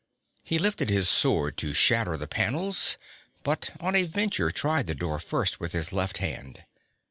He 0.43 0.57
lifted 0.57 0.89
his 0.89 1.07
sword 1.07 1.57
to 1.57 1.75
shatter 1.75 2.17
the 2.17 2.25
panels, 2.25 2.97
but 3.43 3.69
on 3.79 3.95
a 3.95 4.05
venture 4.05 4.49
tried 4.49 4.87
the 4.87 4.95
door 4.95 5.19
first 5.19 5.59
with 5.59 5.73
his 5.73 5.93
left 5.93 6.17
hand. 6.17 6.63